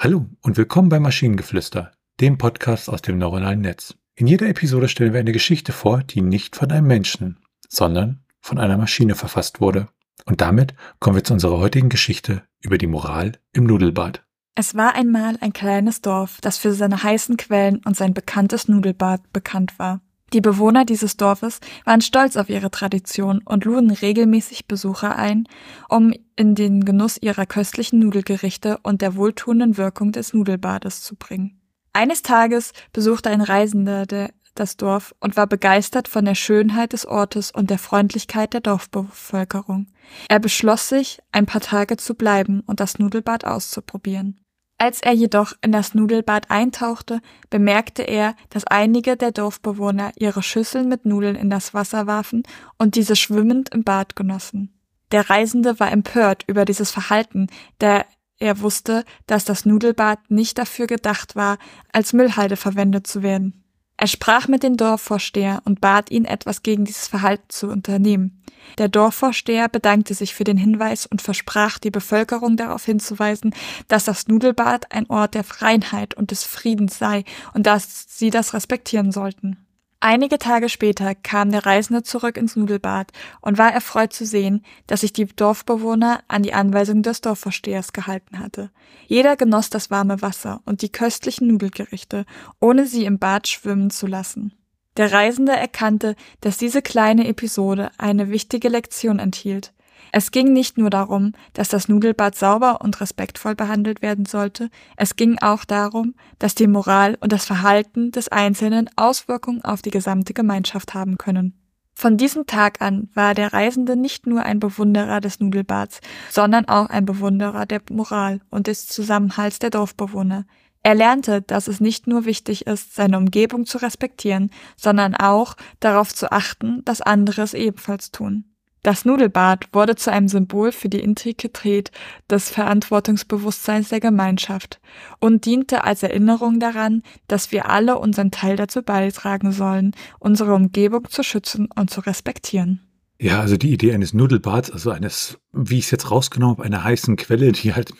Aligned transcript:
Hallo 0.00 0.26
und 0.42 0.56
willkommen 0.56 0.90
bei 0.90 1.00
Maschinengeflüster, 1.00 1.90
dem 2.20 2.38
Podcast 2.38 2.88
aus 2.88 3.02
dem 3.02 3.18
neuronalen 3.18 3.62
Netz. 3.62 3.96
In 4.14 4.28
jeder 4.28 4.46
Episode 4.46 4.88
stellen 4.88 5.12
wir 5.12 5.18
eine 5.18 5.32
Geschichte 5.32 5.72
vor, 5.72 6.04
die 6.04 6.22
nicht 6.22 6.54
von 6.54 6.70
einem 6.70 6.86
Menschen, 6.86 7.40
sondern 7.68 8.20
von 8.40 8.60
einer 8.60 8.78
Maschine 8.78 9.16
verfasst 9.16 9.60
wurde. 9.60 9.88
Und 10.24 10.40
damit 10.40 10.74
kommen 11.00 11.16
wir 11.16 11.24
zu 11.24 11.32
unserer 11.32 11.58
heutigen 11.58 11.88
Geschichte 11.88 12.44
über 12.62 12.78
die 12.78 12.86
Moral 12.86 13.32
im 13.52 13.64
Nudelbad. 13.64 14.24
Es 14.54 14.76
war 14.76 14.94
einmal 14.94 15.36
ein 15.40 15.52
kleines 15.52 16.00
Dorf, 16.00 16.38
das 16.42 16.58
für 16.58 16.72
seine 16.74 17.02
heißen 17.02 17.36
Quellen 17.36 17.80
und 17.84 17.96
sein 17.96 18.14
bekanntes 18.14 18.68
Nudelbad 18.68 19.32
bekannt 19.32 19.80
war. 19.80 20.00
Die 20.32 20.42
Bewohner 20.42 20.84
dieses 20.84 21.16
Dorfes 21.16 21.60
waren 21.84 22.02
stolz 22.02 22.36
auf 22.36 22.50
ihre 22.50 22.70
Tradition 22.70 23.40
und 23.44 23.64
luden 23.64 23.90
regelmäßig 23.90 24.66
Besucher 24.66 25.16
ein, 25.16 25.48
um 25.88 26.12
in 26.36 26.54
den 26.54 26.84
Genuss 26.84 27.16
ihrer 27.20 27.46
köstlichen 27.46 28.00
Nudelgerichte 28.00 28.78
und 28.82 29.00
der 29.00 29.16
wohltuenden 29.16 29.78
Wirkung 29.78 30.12
des 30.12 30.34
Nudelbades 30.34 31.02
zu 31.02 31.16
bringen. 31.16 31.60
Eines 31.94 32.22
Tages 32.22 32.72
besuchte 32.92 33.30
ein 33.30 33.40
Reisender 33.40 34.04
der, 34.04 34.30
das 34.54 34.76
Dorf 34.76 35.14
und 35.20 35.36
war 35.36 35.46
begeistert 35.46 36.08
von 36.08 36.24
der 36.24 36.34
Schönheit 36.34 36.92
des 36.92 37.06
Ortes 37.06 37.50
und 37.50 37.70
der 37.70 37.78
Freundlichkeit 37.78 38.52
der 38.52 38.60
Dorfbevölkerung. 38.60 39.86
Er 40.28 40.40
beschloss 40.40 40.88
sich, 40.88 41.20
ein 41.32 41.46
paar 41.46 41.60
Tage 41.60 41.96
zu 41.96 42.14
bleiben 42.14 42.60
und 42.66 42.80
das 42.80 42.98
Nudelbad 42.98 43.44
auszuprobieren. 43.44 44.40
Als 44.80 45.02
er 45.02 45.12
jedoch 45.12 45.54
in 45.60 45.72
das 45.72 45.94
Nudelbad 45.94 46.52
eintauchte, 46.52 47.20
bemerkte 47.50 48.02
er, 48.04 48.36
dass 48.50 48.64
einige 48.64 49.16
der 49.16 49.32
Dorfbewohner 49.32 50.12
ihre 50.16 50.42
Schüsseln 50.42 50.88
mit 50.88 51.04
Nudeln 51.04 51.34
in 51.34 51.50
das 51.50 51.74
Wasser 51.74 52.06
warfen 52.06 52.44
und 52.78 52.94
diese 52.94 53.16
schwimmend 53.16 53.70
im 53.74 53.82
Bad 53.82 54.14
genossen. 54.14 54.72
Der 55.10 55.28
Reisende 55.28 55.80
war 55.80 55.90
empört 55.90 56.44
über 56.46 56.64
dieses 56.64 56.92
Verhalten, 56.92 57.48
da 57.78 58.04
er 58.38 58.60
wusste, 58.60 59.04
dass 59.26 59.44
das 59.44 59.66
Nudelbad 59.66 60.30
nicht 60.30 60.58
dafür 60.58 60.86
gedacht 60.86 61.34
war, 61.34 61.58
als 61.92 62.12
Müllhalde 62.12 62.56
verwendet 62.56 63.08
zu 63.08 63.24
werden. 63.24 63.64
Er 63.96 64.06
sprach 64.06 64.46
mit 64.46 64.62
dem 64.62 64.76
Dorfvorsteher 64.76 65.60
und 65.64 65.80
bat 65.80 66.12
ihn, 66.12 66.24
etwas 66.24 66.62
gegen 66.62 66.84
dieses 66.84 67.08
Verhalten 67.08 67.48
zu 67.48 67.68
unternehmen. 67.68 68.37
Der 68.76 68.88
Dorfvorsteher 68.88 69.68
bedankte 69.68 70.14
sich 70.14 70.34
für 70.34 70.44
den 70.44 70.58
Hinweis 70.58 71.06
und 71.06 71.22
versprach, 71.22 71.78
die 71.78 71.90
Bevölkerung 71.90 72.56
darauf 72.56 72.84
hinzuweisen, 72.84 73.54
dass 73.88 74.04
das 74.04 74.28
Nudelbad 74.28 74.92
ein 74.92 75.08
Ort 75.08 75.34
der 75.34 75.44
Freiheit 75.44 76.14
und 76.14 76.30
des 76.30 76.44
Friedens 76.44 76.98
sei 76.98 77.24
und 77.54 77.66
dass 77.66 78.06
sie 78.08 78.30
das 78.30 78.54
respektieren 78.54 79.12
sollten. 79.12 79.56
Einige 80.00 80.38
Tage 80.38 80.68
später 80.68 81.16
kam 81.16 81.50
der 81.50 81.66
Reisende 81.66 82.04
zurück 82.04 82.36
ins 82.36 82.54
Nudelbad 82.54 83.10
und 83.40 83.58
war 83.58 83.72
erfreut 83.72 84.12
zu 84.12 84.24
sehen, 84.24 84.64
dass 84.86 85.00
sich 85.00 85.12
die 85.12 85.26
Dorfbewohner 85.26 86.22
an 86.28 86.44
die 86.44 86.54
Anweisung 86.54 87.02
des 87.02 87.20
Dorfvorstehers 87.20 87.92
gehalten 87.92 88.38
hatte. 88.38 88.70
Jeder 89.08 89.36
genoss 89.36 89.70
das 89.70 89.90
warme 89.90 90.22
Wasser 90.22 90.60
und 90.66 90.82
die 90.82 90.92
köstlichen 90.92 91.48
Nudelgerichte, 91.48 92.26
ohne 92.60 92.86
sie 92.86 93.06
im 93.06 93.18
Bad 93.18 93.48
schwimmen 93.48 93.90
zu 93.90 94.06
lassen. 94.06 94.52
Der 94.98 95.12
Reisende 95.12 95.52
erkannte, 95.52 96.16
dass 96.40 96.58
diese 96.58 96.82
kleine 96.82 97.28
Episode 97.28 97.90
eine 97.98 98.30
wichtige 98.30 98.68
Lektion 98.68 99.20
enthielt. 99.20 99.72
Es 100.10 100.32
ging 100.32 100.52
nicht 100.52 100.76
nur 100.76 100.90
darum, 100.90 101.32
dass 101.52 101.68
das 101.68 101.88
Nudelbad 101.88 102.34
sauber 102.34 102.80
und 102.80 103.00
respektvoll 103.00 103.54
behandelt 103.54 104.02
werden 104.02 104.26
sollte, 104.26 104.70
es 104.96 105.16
ging 105.16 105.38
auch 105.38 105.64
darum, 105.64 106.14
dass 106.38 106.54
die 106.54 106.66
Moral 106.66 107.16
und 107.20 107.32
das 107.32 107.44
Verhalten 107.44 108.10
des 108.10 108.28
Einzelnen 108.28 108.90
Auswirkungen 108.96 109.62
auf 109.62 109.82
die 109.82 109.90
gesamte 109.90 110.34
Gemeinschaft 110.34 110.94
haben 110.94 111.16
können. 111.16 111.54
Von 111.94 112.16
diesem 112.16 112.46
Tag 112.46 112.80
an 112.80 113.08
war 113.14 113.34
der 113.34 113.52
Reisende 113.52 113.96
nicht 113.96 114.26
nur 114.26 114.44
ein 114.44 114.60
Bewunderer 114.60 115.20
des 115.20 115.40
Nudelbads, 115.40 116.00
sondern 116.30 116.68
auch 116.68 116.86
ein 116.86 117.04
Bewunderer 117.04 117.66
der 117.66 117.82
Moral 117.90 118.40
und 118.50 118.68
des 118.68 118.86
Zusammenhalts 118.86 119.58
der 119.58 119.70
Dorfbewohner. 119.70 120.44
Er 120.88 120.94
lernte, 120.94 121.42
dass 121.42 121.68
es 121.68 121.80
nicht 121.80 122.06
nur 122.06 122.24
wichtig 122.24 122.66
ist, 122.66 122.94
seine 122.94 123.18
Umgebung 123.18 123.66
zu 123.66 123.76
respektieren, 123.76 124.50
sondern 124.74 125.14
auch 125.14 125.54
darauf 125.80 126.14
zu 126.14 126.32
achten, 126.32 126.82
dass 126.86 127.02
andere 127.02 127.42
es 127.42 127.52
ebenfalls 127.52 128.10
tun. 128.10 128.46
Das 128.82 129.04
Nudelbad 129.04 129.68
wurde 129.74 129.96
zu 129.96 130.10
einem 130.10 130.28
Symbol 130.28 130.72
für 130.72 130.88
die 130.88 131.00
Integrität 131.00 131.90
des 132.30 132.48
Verantwortungsbewusstseins 132.48 133.90
der 133.90 134.00
Gemeinschaft 134.00 134.80
und 135.20 135.44
diente 135.44 135.84
als 135.84 136.02
Erinnerung 136.02 136.58
daran, 136.58 137.02
dass 137.26 137.52
wir 137.52 137.68
alle 137.68 137.98
unseren 137.98 138.30
Teil 138.30 138.56
dazu 138.56 138.82
beitragen 138.82 139.52
sollen, 139.52 139.94
unsere 140.18 140.54
Umgebung 140.54 141.10
zu 141.10 141.22
schützen 141.22 141.68
und 141.76 141.90
zu 141.90 142.00
respektieren. 142.00 142.87
Ja, 143.20 143.40
also 143.40 143.56
die 143.56 143.72
Idee 143.72 143.92
eines 143.92 144.14
Nudelbads, 144.14 144.70
also 144.70 144.90
eines, 144.90 145.38
wie 145.52 145.78
ich 145.78 145.86
es 145.86 145.90
jetzt 145.90 146.10
rausgenommen 146.10 146.58
habe, 146.58 146.66
einer 146.66 146.84
heißen 146.84 147.16
Quelle, 147.16 147.52
die 147.52 147.74
halt 147.74 147.92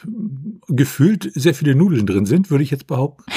gefühlt 0.69 1.31
sehr 1.35 1.55
viele 1.55 1.75
Nudeln 1.75 2.07
drin 2.07 2.27
sind, 2.27 2.51
würde 2.51 2.65
ich 2.65 2.71
jetzt 2.71 2.87
behaupten. 2.87 3.25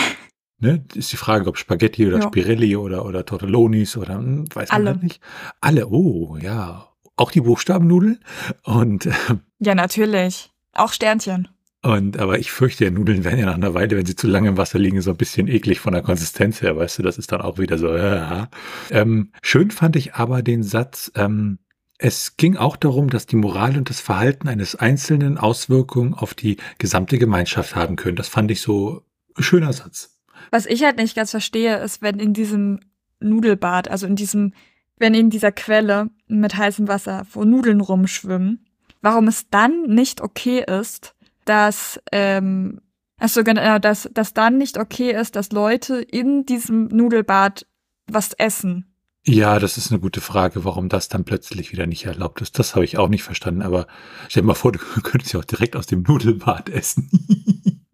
Ne? 0.64 0.86
Ist 0.94 1.12
die 1.12 1.18
Frage, 1.18 1.50
ob 1.50 1.58
Spaghetti 1.58 2.06
oder 2.06 2.20
ja. 2.20 2.28
Spirelli 2.28 2.76
oder, 2.76 3.04
oder 3.04 3.26
Tortellonis 3.26 3.98
oder 3.98 4.20
hm, 4.20 4.46
weiß 4.54 4.70
man 4.70 4.82
Alle. 4.82 4.90
Halt 4.92 5.02
nicht. 5.02 5.20
Alle, 5.60 5.88
oh, 5.88 6.38
ja 6.40 6.92
auch 7.22 7.32
die 7.32 7.42
Buchstabennudeln. 7.42 8.20
Und 8.64 9.06
ähm, 9.06 9.42
ja, 9.60 9.76
natürlich. 9.76 10.50
Auch 10.74 10.92
Sternchen. 10.92 11.48
Und 11.84 12.20
aber 12.20 12.38
ich 12.38 12.52
fürchte, 12.52 12.86
ja, 12.86 12.92
Nudeln 12.92 13.24
werden 13.24 13.40
ja 13.40 13.48
nach 13.48 13.56
einer 13.56 13.74
Weile, 13.74 13.98
wenn 13.98 14.06
sie 14.06 14.16
zu 14.16 14.28
lange 14.28 14.50
im 14.50 14.58
Wasser 14.58 14.78
liegen, 14.78 15.02
so 15.02 15.12
ein 15.12 15.18
bisschen 15.18 15.48
eklig 15.48 15.80
von 15.80 15.94
der 15.94 16.04
Konsistenz 16.04 16.62
her, 16.62 16.76
weißt 16.78 17.00
du, 17.00 17.04
das 17.04 17.18
ist 17.18 17.32
dann 17.32 17.42
auch 17.42 17.58
wieder 17.58 17.78
so. 17.80 17.96
Ja. 17.96 18.50
Ähm, 18.92 19.32
schön 19.42 19.72
fand 19.72 19.96
ich 19.96 20.14
aber 20.14 20.44
den 20.44 20.62
Satz, 20.62 21.12
ähm, 21.16 21.58
es 22.04 22.36
ging 22.36 22.58
auch 22.58 22.78
darum, 22.78 23.10
dass 23.10 23.28
die 23.28 23.36
Moral 23.36 23.78
und 23.78 23.90
das 23.90 24.02
Verhalten 24.02 24.48
eines 24.48 24.76
Einzelnen 24.76 25.38
Auswirkungen 25.38 26.14
auf 26.16 26.34
die 26.34 26.58
gesamte 26.80 27.20
Gemeinschaft 27.20 27.76
haben 27.76 27.96
können. 27.96 28.16
Das 28.16 28.28
fand 28.28 28.50
ich 28.50 28.62
so 28.62 29.04
ein 29.38 29.44
schöner 29.44 29.72
Satz. 29.72 30.18
Was 30.50 30.66
ich 30.66 30.84
halt 30.84 30.98
nicht 30.98 31.16
ganz 31.16 31.32
verstehe, 31.32 31.78
ist, 31.78 32.02
wenn 32.02 32.20
in 32.20 32.34
diesem 32.34 32.80
Nudelbad, 33.20 33.90
also 33.90 34.08
in 34.08 34.16
diesem 34.16 34.54
wenn 34.98 35.14
in 35.16 35.32
dieser 35.32 35.52
Quelle 35.52 36.12
mit 36.28 36.56
heißem 36.56 36.88
Wasser, 36.88 37.26
wo 37.32 37.44
Nudeln 37.44 37.82
rumschwimmen, 37.82 38.66
warum 39.02 39.28
es 39.28 39.50
dann 39.50 39.84
nicht 39.88 40.22
okay 40.22 40.64
ist, 40.64 41.16
dass, 41.46 42.00
ähm, 42.12 42.82
also 43.18 43.44
genau, 43.44 43.80
dass, 43.80 44.08
dass 44.14 44.34
dann 44.34 44.60
nicht 44.60 44.78
okay 44.78 45.12
ist, 45.12 45.36
dass 45.36 45.52
Leute 45.52 46.02
in 46.02 46.46
diesem 46.46 46.86
Nudelbad 46.90 47.66
was 48.08 48.34
essen. 48.34 48.91
Ja, 49.26 49.60
das 49.60 49.78
ist 49.78 49.92
eine 49.92 50.00
gute 50.00 50.20
Frage, 50.20 50.66
warum 50.66 50.90
das 50.90 51.08
dann 51.08 51.26
plötzlich 51.26 51.72
wieder 51.72 51.86
nicht 51.86 52.06
erlaubt 52.06 52.42
ist. 52.42 52.58
Das 52.58 52.74
habe 52.74 52.86
ich 52.86 52.98
auch 52.98 53.08
nicht 53.08 53.22
verstanden, 53.22 53.62
aber 53.62 53.86
stell 54.28 54.42
dir 54.42 54.48
mal 54.48 54.56
vor, 54.56 54.72
du 54.72 54.80
könntest 55.04 55.34
ja 55.34 55.40
auch 55.40 55.46
direkt 55.46 55.76
aus 55.76 55.86
dem 55.86 56.02
Nudelbad 56.04 56.70
essen. 56.70 57.10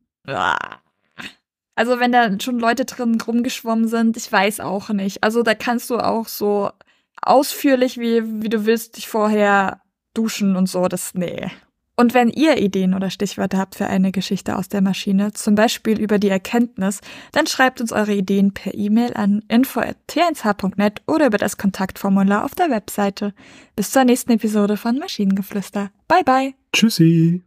also 1.75 1.99
wenn 1.99 2.11
da 2.13 2.39
schon 2.39 2.59
Leute 2.59 2.85
drin 2.85 3.19
rumgeschwommen 3.19 3.87
sind, 3.89 4.15
ich 4.15 4.31
weiß 4.31 4.61
auch 4.61 4.89
nicht. 4.89 5.23
Also 5.23 5.43
da 5.43 5.53
kannst 5.53 5.89
du 5.89 5.97
auch 5.97 6.27
so 6.27 6.71
ausführlich, 7.21 7.97
wie, 7.97 8.41
wie 8.41 8.49
du 8.49 8.65
willst, 8.65 8.95
dich 8.95 9.07
vorher 9.09 9.81
duschen 10.13 10.55
und 10.55 10.69
so, 10.69 10.87
das, 10.87 11.13
nee. 11.13 11.51
Und 11.99 12.13
wenn 12.13 12.29
ihr 12.29 12.57
Ideen 12.57 12.93
oder 12.93 13.09
Stichwörter 13.09 13.57
habt 13.57 13.73
für 13.73 13.87
eine 13.87 14.11
Geschichte 14.11 14.55
aus 14.55 14.69
der 14.69 14.81
Maschine, 14.81 15.33
zum 15.33 15.55
Beispiel 15.55 15.99
über 15.99 16.19
die 16.19 16.29
Erkenntnis, 16.29 17.01
dann 17.31 17.47
schreibt 17.47 17.81
uns 17.81 17.91
eure 17.91 18.13
Ideen 18.13 18.53
per 18.53 18.75
E-Mail 18.75 19.15
an 19.15 19.43
info.t1h.net 19.47 21.01
oder 21.07 21.25
über 21.25 21.39
das 21.39 21.57
Kontaktformular 21.57 22.45
auf 22.45 22.53
der 22.53 22.69
Webseite. 22.69 23.33
Bis 23.75 23.89
zur 23.89 24.03
nächsten 24.03 24.31
Episode 24.31 24.77
von 24.77 24.99
Maschinengeflüster. 24.99 25.89
Bye 26.07 26.23
bye. 26.23 26.53
Tschüssi. 26.71 27.46